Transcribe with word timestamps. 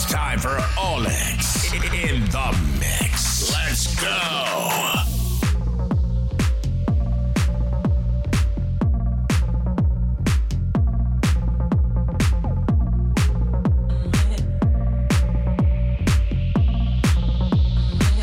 It's 0.00 0.06
time 0.12 0.38
for 0.38 0.56
OLiX 0.78 1.74
in 1.74 2.20
the 2.26 2.56
mix. 2.78 3.50
Let's 3.52 4.00
go. 4.00 4.06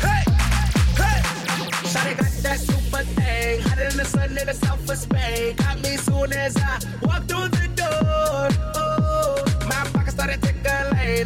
Hey, 0.00 0.24
hey. 3.60 3.90
The 3.96 4.04
sun 4.04 4.30
in 4.30 4.46
the 4.46 4.54
south 4.54 4.90
of 4.90 4.96
Spain. 4.96 5.56
Got 5.56 5.82
me 5.82 5.96
soon 5.98 6.32
as 6.32 6.56
I 6.56 6.78
walk 7.02 7.24
through 7.28 7.48
the 7.48 7.65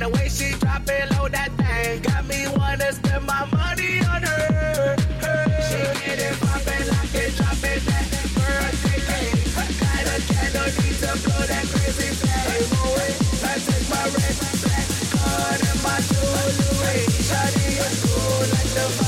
The 0.00 0.08
way 0.08 0.30
she 0.30 0.52
drop 0.58 0.88
it 0.88 1.10
low, 1.12 1.28
that 1.28 1.52
thing 1.60 2.00
got 2.00 2.24
me 2.26 2.48
wanna 2.56 2.90
spend 2.90 3.26
my 3.26 3.44
money 3.52 4.00
on 4.08 4.22
her. 4.22 4.96
her. 5.20 5.44
She 5.68 5.76
get 6.00 6.18
it 6.24 6.40
poppin', 6.40 6.88
lock 6.88 7.12
it, 7.12 7.36
drop 7.36 7.60
it, 7.60 7.84
that 7.84 8.08
birthday 8.32 8.96
cake. 8.96 9.44
Got 9.52 10.08
a 10.08 10.16
candle, 10.24 10.72
need 10.80 10.96
to 11.04 11.12
blow 11.20 11.44
that 11.52 11.66
crazy 11.68 12.16
flame. 12.16 12.64
I 13.44 13.60
take 13.60 13.86
my 13.92 14.04
red 14.16 14.36
black 14.40 14.88
card 15.12 15.60
and 15.68 15.80
my 15.84 16.00
jewelry. 16.08 17.04
Shawty 17.28 17.68
is 17.84 18.00
cool 18.08 18.40
like 18.56 18.72
the 18.72 18.99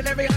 in 0.00 0.06
every 0.06 0.29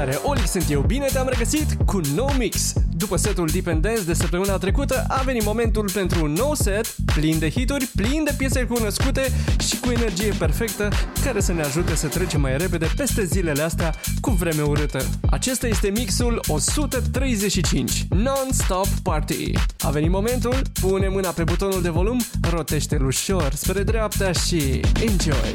Salutare, 0.00 0.28
Olix 0.28 0.50
sunt 0.50 0.70
eu, 0.70 0.80
bine 0.80 1.06
te-am 1.12 1.26
regăsit 1.28 1.76
cu 1.86 1.96
un 1.96 2.02
nou 2.14 2.30
mix. 2.38 2.72
După 2.96 3.16
setul 3.16 3.48
Deep 3.52 3.66
and 3.66 3.82
Dance 3.82 4.02
de 4.02 4.14
săptămâna 4.14 4.58
trecută, 4.58 5.04
a 5.08 5.22
venit 5.22 5.44
momentul 5.44 5.90
pentru 5.90 6.24
un 6.24 6.32
nou 6.32 6.54
set, 6.54 6.94
plin 7.14 7.38
de 7.38 7.50
hituri, 7.50 7.90
plin 7.96 8.24
de 8.24 8.34
piese 8.36 8.64
cunoscute 8.64 9.32
și 9.58 9.80
cu 9.80 9.90
energie 9.90 10.32
perfectă, 10.38 10.88
care 11.24 11.40
să 11.40 11.52
ne 11.52 11.62
ajute 11.62 11.94
să 11.94 12.06
trecem 12.06 12.40
mai 12.40 12.56
repede 12.56 12.88
peste 12.96 13.24
zilele 13.24 13.62
astea 13.62 13.94
cu 14.20 14.30
vreme 14.30 14.62
urâtă. 14.62 15.04
Acesta 15.30 15.66
este 15.66 15.88
mixul 15.88 16.42
135, 16.46 18.06
Non-Stop 18.08 18.88
Party. 19.02 19.52
A 19.80 19.90
venit 19.90 20.10
momentul, 20.10 20.62
pune 20.80 21.08
mâna 21.08 21.28
pe 21.28 21.44
butonul 21.44 21.82
de 21.82 21.88
volum, 21.88 22.20
rotește-l 22.50 23.06
ușor 23.06 23.52
spre 23.54 23.82
dreapta 23.82 24.32
și 24.32 24.80
enjoy! 25.00 25.52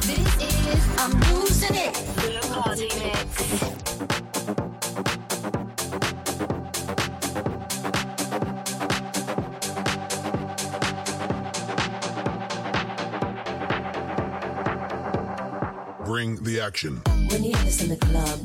This 0.00 0.52
is 0.52 0.57
I'm 1.00 1.12
losing 1.12 1.76
it. 1.76 1.94
The 1.94 2.40
party 2.52 2.88
mix. 2.98 3.24
Bring 16.04 16.42
the 16.42 16.60
action. 16.60 17.00
When 17.30 17.44
you 17.44 17.54
hear 17.54 17.64
this 17.64 17.80
in 17.80 17.90
the 17.90 17.96
club, 17.96 18.40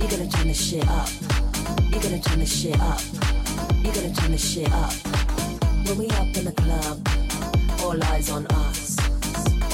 you're 0.00 0.10
gonna 0.10 0.28
turn 0.28 0.48
the 0.48 0.54
shit 0.54 0.88
up. 0.88 1.08
You're 1.92 2.02
gonna 2.02 2.20
turn 2.20 2.40
the 2.40 2.46
shit 2.46 2.80
up. 2.80 3.00
You're 3.84 3.94
gonna 3.94 4.12
turn 4.12 4.32
the 4.32 4.38
shit 4.38 4.72
up. 4.72 4.92
When 5.86 5.98
we 5.98 6.08
up 6.10 6.36
in 6.36 6.46
the 6.46 6.52
club, 6.52 7.08
all 7.84 8.02
eyes 8.10 8.28
on 8.28 8.44
us. 8.48 8.96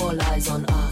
All 0.02 0.20
eyes 0.20 0.50
on 0.50 0.66
us. 0.66 0.91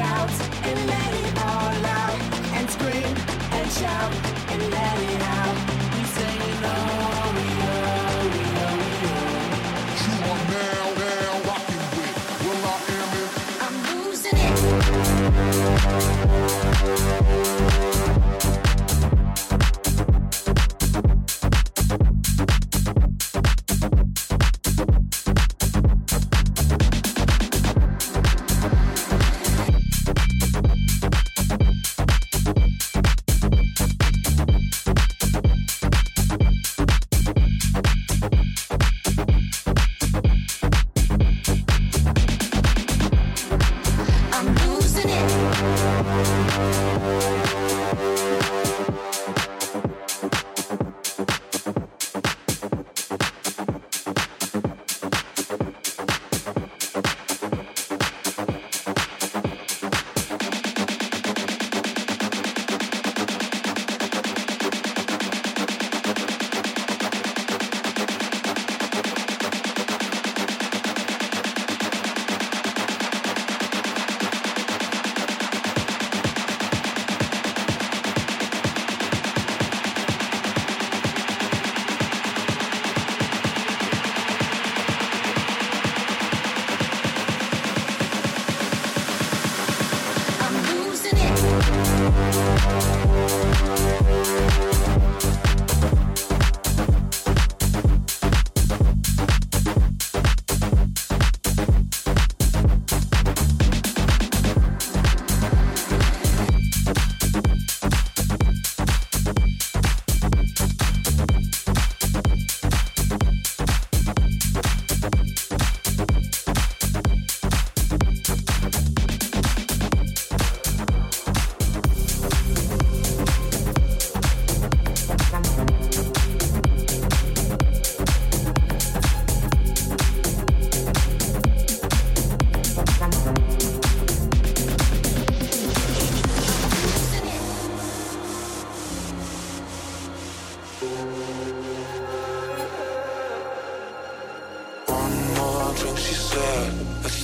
Shout 0.00 0.30
and 0.64 0.78
let 0.86 1.12
it 1.22 1.38
all 1.44 1.84
out. 2.00 2.20
And 2.56 2.70
scream 2.70 3.14
and 3.56 3.70
shout 3.70 4.12
and 4.50 4.62
let 4.70 4.98
it 5.12 5.19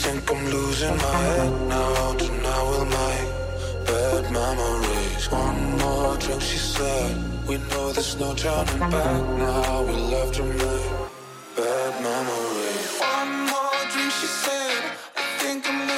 think 0.06 0.30
I'm 0.30 0.44
losing 0.54 0.96
my 0.96 1.16
head 1.30 1.52
now. 1.68 2.12
Tonight 2.22 2.64
will 2.70 2.86
make 2.96 3.28
bad 3.88 4.24
memories. 4.38 5.24
One 5.30 5.60
more 5.80 6.16
drink, 6.22 6.42
she 6.42 6.58
said. 6.58 7.12
We 7.48 7.56
know 7.70 7.92
there's 7.92 8.14
no 8.22 8.28
turning 8.34 8.90
back 8.94 9.22
now. 9.44 9.82
We 9.88 9.94
love 10.14 10.30
to 10.38 10.44
make 10.44 10.90
bad 11.56 11.92
memories. 12.08 12.88
One 13.14 13.32
more 13.50 13.82
drink, 13.92 14.12
she 14.20 14.28
said. 14.44 14.82
I 15.16 15.24
think 15.40 15.68
I'm. 15.70 15.95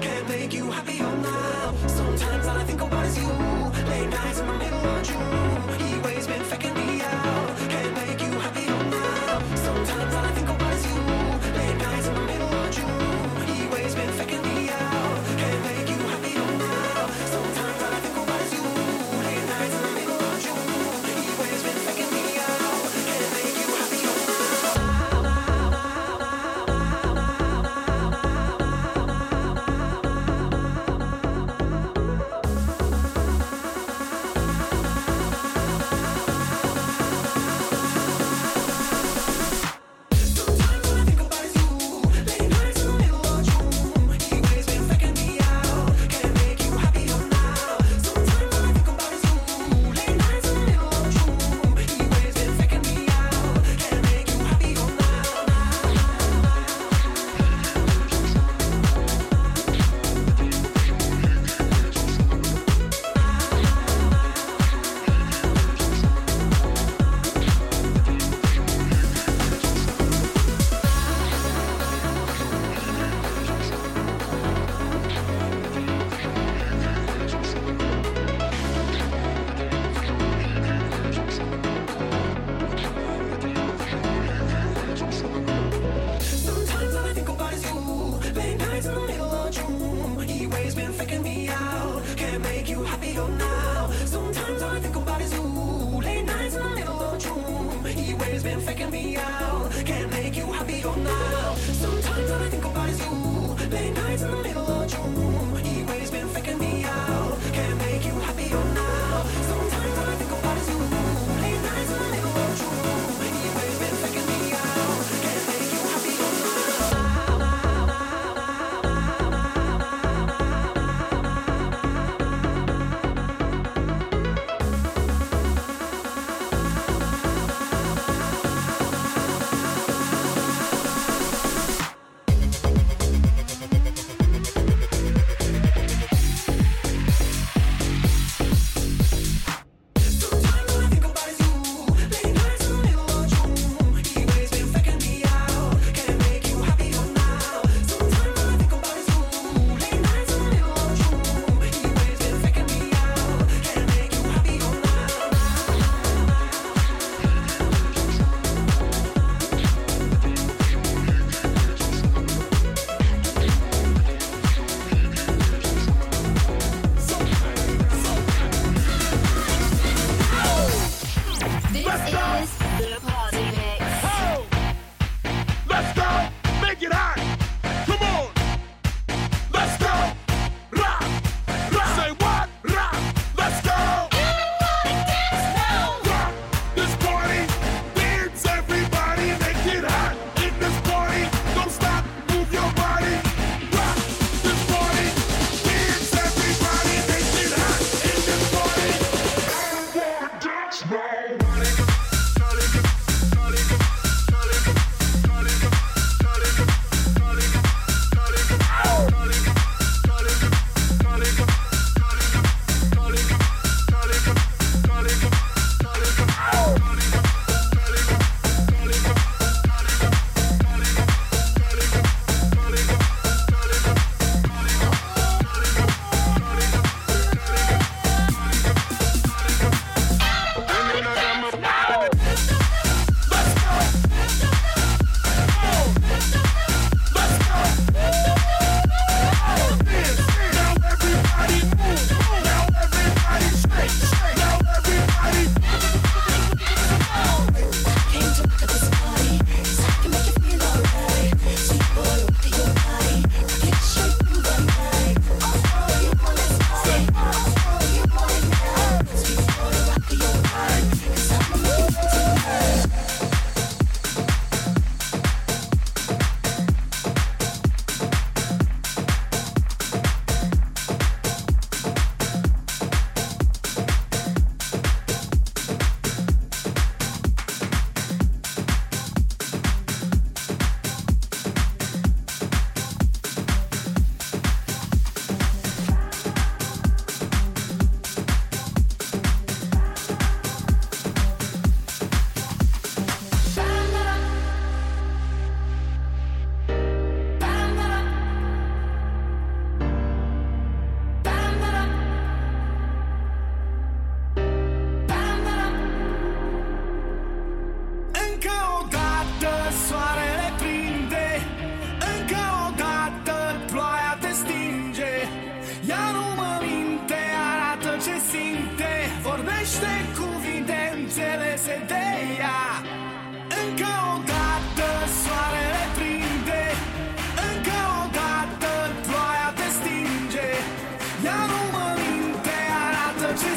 Can't 0.00 0.28
make 0.28 0.52
you 0.52 0.70
happy 0.70 1.00
all 1.00 1.16
now. 1.16 1.74
Sometimes 1.86 2.46
all 2.46 2.56
I 2.56 2.64
think 2.64 2.80
about 2.80 3.06
is 3.06 3.18
you. 3.18 3.28
Late 3.88 4.10
nights 4.10 4.40
in 4.40 4.46
the 4.46 4.54
middle 4.54 4.86
of 4.86 5.02
June. 5.02 5.78
He 5.80 5.98
waves 6.00 6.26
been 6.26 6.42
faking. 6.42 6.73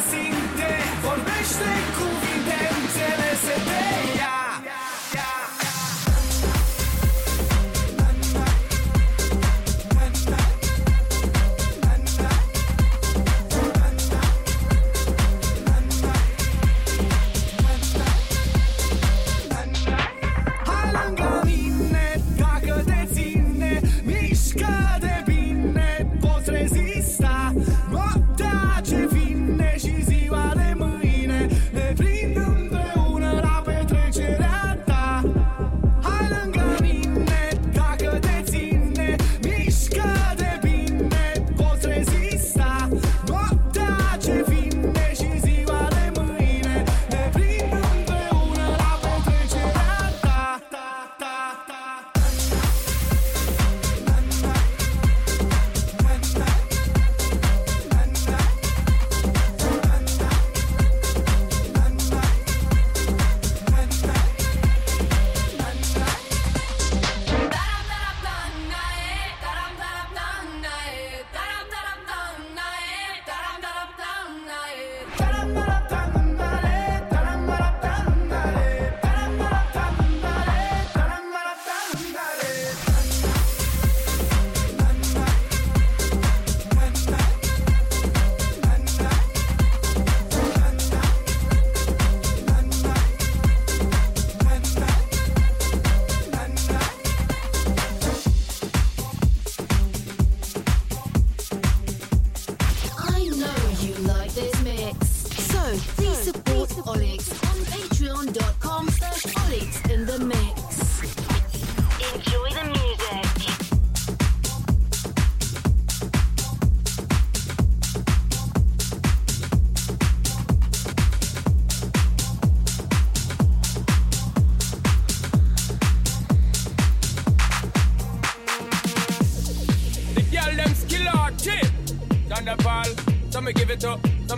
simte 0.09 0.71
Vorbește 1.03 1.71
cu 1.97 2.16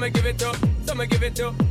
give 0.09 0.25
it 0.25 0.43
up, 0.43 0.55
some 0.85 0.97
me 0.97 1.07
give 1.07 1.23
it 1.23 1.35
to 1.35 1.68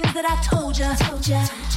things 0.00 0.14
that 0.14 0.24
I 0.24 0.42
told 0.42 0.78
you. 0.78 0.86
Told 0.96 1.26
you. 1.26 1.69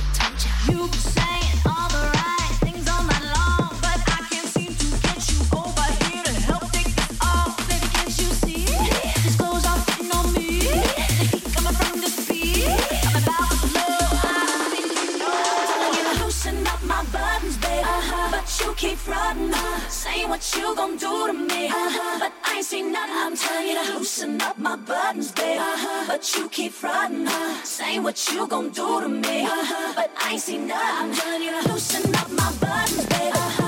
buttons, 24.85 25.31
babe. 25.31 25.59
Uh-huh. 25.59 26.05
But 26.07 26.35
you 26.35 26.49
keep 26.49 26.71
frontin', 26.71 27.27
uh-huh. 27.27 28.01
what 28.01 28.31
you 28.31 28.47
gon' 28.47 28.69
do 28.69 29.01
to 29.01 29.09
me. 29.09 29.45
Uh-huh. 29.45 29.93
But 29.95 30.11
I 30.19 30.33
ain't 30.33 30.41
seen 30.41 30.67
nothing. 30.67 31.11
I'm 31.11 31.15
done, 31.15 31.41
you 31.41 31.71
loosen 31.71 32.15
up 32.15 32.29
my 32.31 32.51
buttons, 32.59 33.05
babe. 33.07 33.33
Uh-huh. 33.35 33.62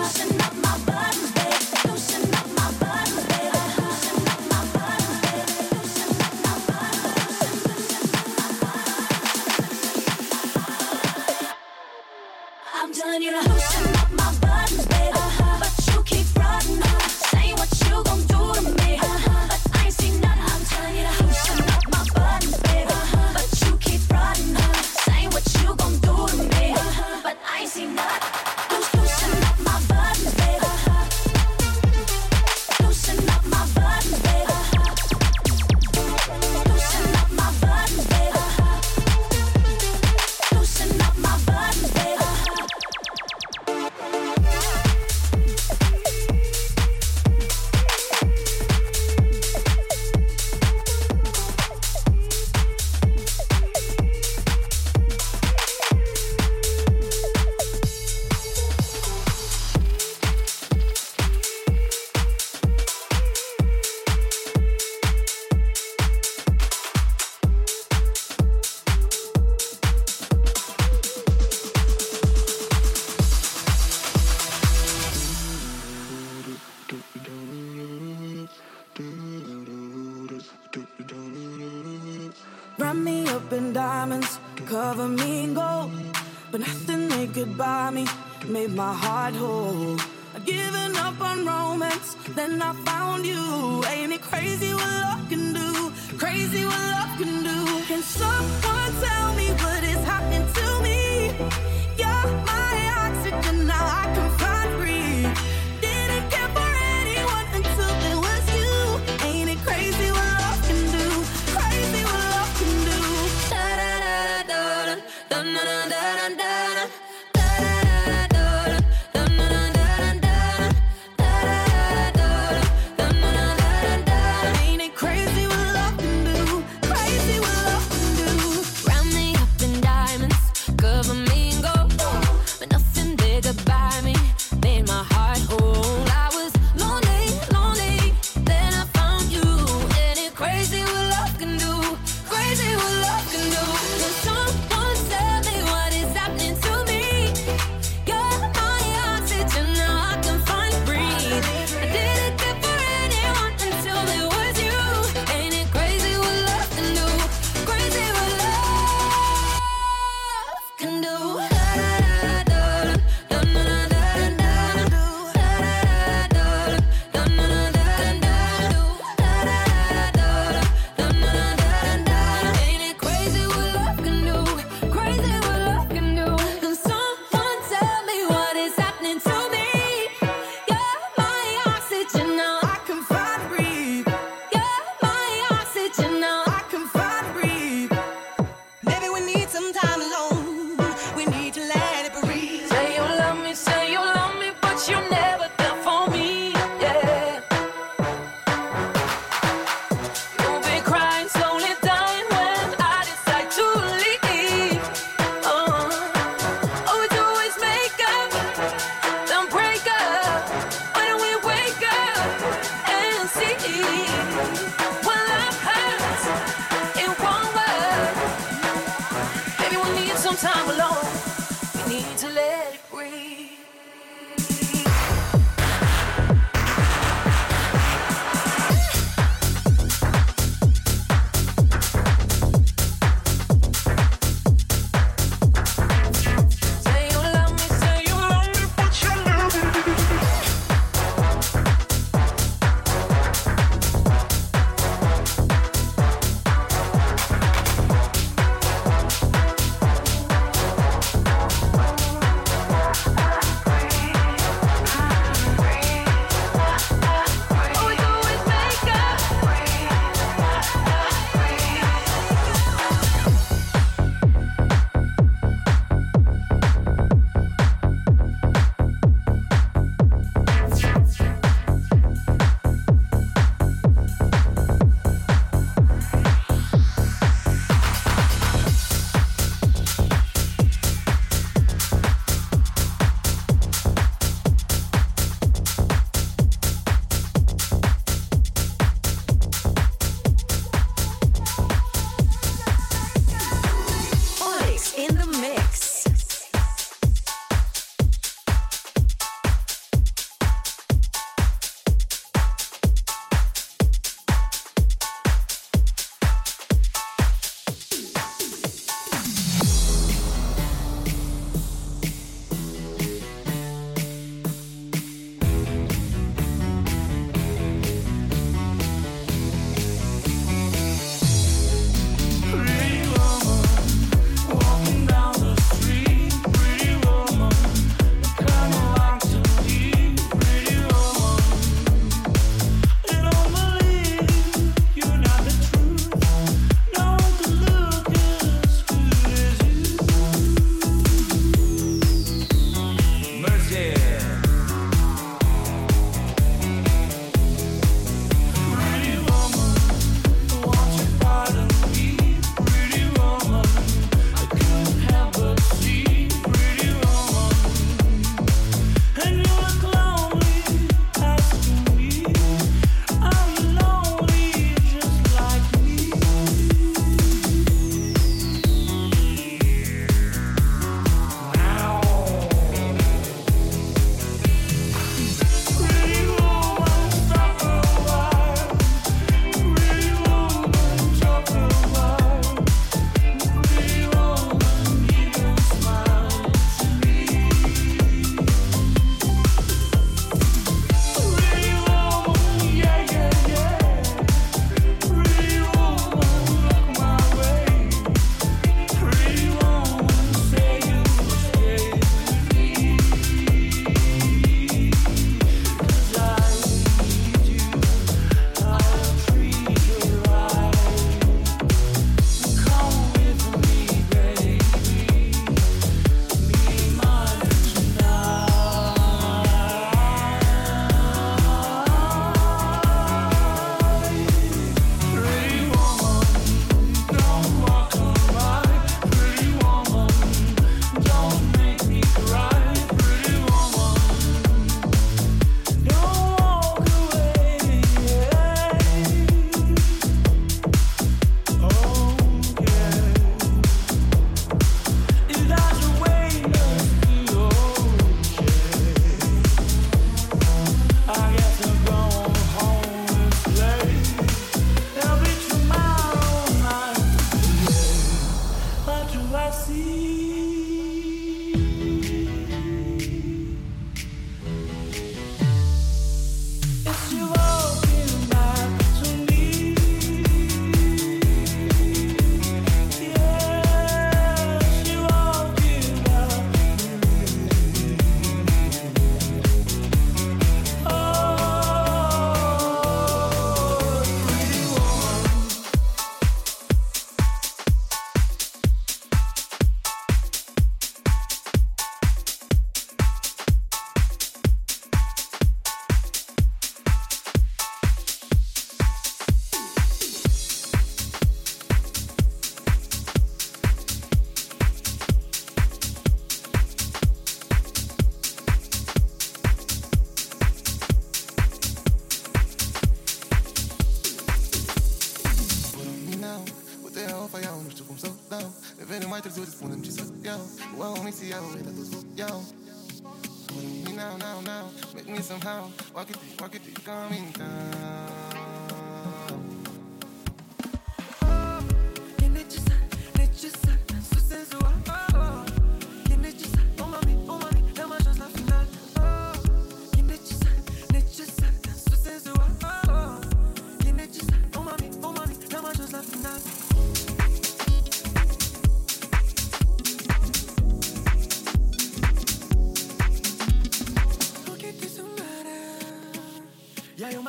assim. 459.34 460.35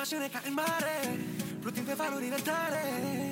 lasciare 0.06 0.30
calmare, 0.30 1.18
lo 1.60 1.72
tempo 1.72 1.90
e 1.90 1.94
farlo 1.96 2.20
diventare 2.20 3.25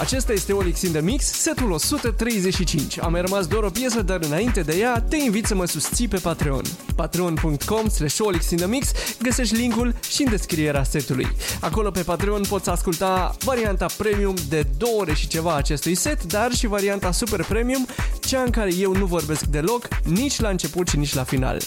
Acesta 0.00 0.32
este 0.32 0.52
Olix 0.52 0.82
in 0.82 0.92
the 0.92 1.00
Mix, 1.00 1.24
setul 1.24 1.70
135. 1.70 3.00
Am 3.00 3.10
mai 3.10 3.20
rămas 3.20 3.46
doar 3.46 3.62
o 3.62 3.70
piesă, 3.70 4.02
dar 4.02 4.18
înainte 4.22 4.60
de 4.60 4.76
ea, 4.78 5.04
te 5.08 5.16
invit 5.16 5.46
să 5.46 5.54
mă 5.54 5.64
susții 5.64 6.08
pe 6.08 6.18
Patreon. 6.18 6.62
patreon.com 6.94 7.88
slash 7.88 8.18
Mix 8.66 8.90
găsești 9.22 9.54
linkul 9.54 9.94
și 10.08 10.22
în 10.22 10.30
descrierea 10.30 10.82
setului. 10.82 11.26
Acolo 11.60 11.90
pe 11.90 12.02
Patreon 12.02 12.42
poți 12.48 12.68
asculta 12.68 13.36
varianta 13.44 13.86
premium 13.96 14.34
de 14.48 14.66
două 14.76 15.00
ore 15.00 15.14
și 15.14 15.28
ceva 15.28 15.54
acestui 15.54 15.94
set, 15.94 16.24
dar 16.24 16.52
și 16.52 16.66
varianta 16.66 17.12
super 17.12 17.44
premium, 17.44 17.86
cea 18.20 18.42
în 18.42 18.50
care 18.50 18.74
eu 18.74 18.92
nu 18.96 19.04
vorbesc 19.04 19.44
deloc, 19.44 19.88
nici 20.04 20.40
la 20.40 20.48
început 20.48 20.88
și 20.88 20.96
nici 20.96 21.14
la 21.14 21.24
final. 21.24 21.58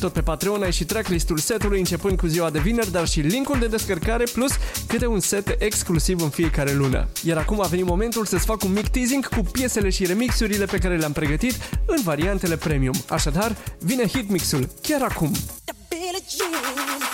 Tot 0.00 0.12
pe 0.12 0.20
Patreon 0.20 0.62
ai 0.62 0.72
și 0.72 0.84
tracklistul 0.84 1.38
setului 1.38 1.78
începând 1.78 2.18
cu 2.18 2.26
ziua 2.26 2.50
de 2.50 2.58
vineri, 2.58 2.90
dar 2.90 3.08
și 3.08 3.20
linkul 3.20 3.58
de 3.58 3.66
descărcare 3.66 4.24
plus 4.32 4.52
câte 4.86 5.06
un 5.06 5.20
set 5.20 5.56
exclusiv 5.58 6.22
în 6.22 6.28
fiecare 6.28 6.72
lună. 6.72 7.08
Iar 7.22 7.36
acum 7.36 7.60
a 7.62 7.66
venit 7.66 7.84
momentul 7.84 8.24
să-ți 8.26 8.44
fac 8.44 8.62
un 8.64 8.72
mic 8.72 8.88
teasing 8.88 9.28
cu 9.28 9.40
piesele 9.52 9.90
și 9.90 10.06
remixurile 10.06 10.64
pe 10.64 10.78
care 10.78 10.96
le-am 10.96 11.12
pregătit 11.12 11.54
în 11.86 12.02
variantele 12.04 12.56
premium. 12.56 12.94
Așadar, 13.08 13.56
vine 13.78 14.06
hitmixul 14.06 14.68
chiar 14.82 15.02
acum. 15.02 15.32
The 15.64 17.13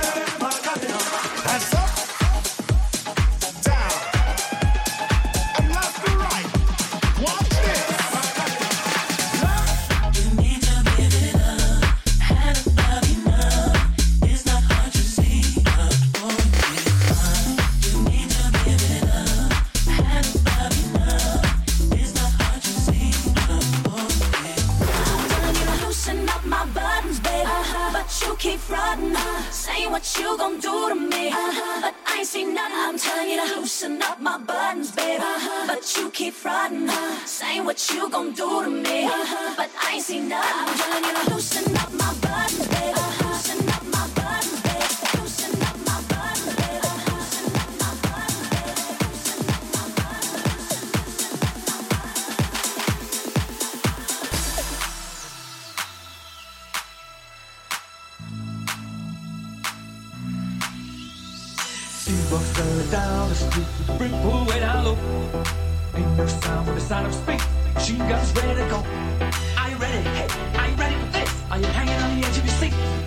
let 68.53 68.65
it 68.65 68.69
go. 68.69 68.83
Are 69.57 69.69
you 69.69 69.77
ready? 69.77 70.01
Hey, 70.09 70.27
are 70.59 70.67
you 70.67 70.75
ready 70.75 70.95
for 70.95 71.11
this? 71.11 71.51
Are 71.51 71.57
you 71.57 71.65
hanging 71.67 71.93
on 71.93 72.19
the 72.19 72.27
edge 72.27 72.37
of 72.37 72.45
your 72.45 72.55
seat? 72.55 73.00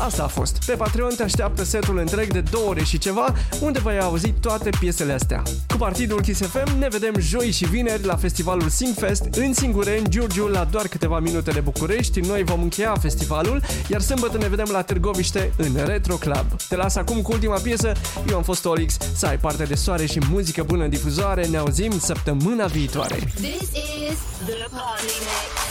Asta 0.00 0.22
a 0.22 0.26
fost. 0.26 0.64
Pe 0.66 0.72
Patreon 0.72 1.14
te 1.16 1.22
așteaptă 1.22 1.64
setul 1.64 1.98
întreg 1.98 2.32
de 2.32 2.40
două 2.40 2.68
ore 2.68 2.84
și 2.84 2.98
ceva, 2.98 3.34
unde 3.60 3.78
vei 3.78 4.00
auzi 4.00 4.32
toate 4.40 4.70
piesele 4.78 5.12
astea. 5.12 5.42
Cu 5.68 5.76
partidul 5.76 6.20
Kiss 6.20 6.40
FM 6.40 6.78
ne 6.78 6.88
vedem 6.88 7.14
joi 7.18 7.50
și 7.50 7.64
vineri 7.64 8.04
la 8.04 8.16
festivalul 8.16 8.68
Singfest 8.68 9.22
în 9.22 9.54
Singureni, 9.54 10.08
Giurgiu, 10.08 10.46
la 10.46 10.64
doar 10.64 10.88
câteva 10.88 11.18
minute 11.18 11.50
de 11.50 11.60
București. 11.60 12.20
Noi 12.20 12.42
vom 12.42 12.62
încheia 12.62 12.94
festivalul, 13.00 13.62
iar 13.88 14.00
sâmbătă 14.00 14.38
ne 14.38 14.48
vedem 14.48 14.68
la 14.72 14.82
Târgoviște 14.82 15.52
în 15.56 15.84
Retro 15.84 16.14
Club. 16.14 16.46
Te 16.68 16.76
las 16.76 16.96
acum 16.96 17.22
cu 17.22 17.32
ultima 17.32 17.58
piesă. 17.58 17.92
Eu 18.28 18.36
am 18.36 18.42
fost 18.42 18.64
Olix. 18.64 18.96
Să 19.14 19.26
ai 19.26 19.38
parte 19.38 19.64
de 19.64 19.74
soare 19.74 20.06
și 20.06 20.20
muzică 20.30 20.62
bună 20.62 20.84
în 20.84 20.90
difuzoare. 20.90 21.46
Ne 21.46 21.56
auzim 21.56 21.98
săptămâna 21.98 22.66
viitoare. 22.66 23.16
This 23.16 23.60
is 23.60 24.18
the 24.46 24.66
party. 24.70 25.69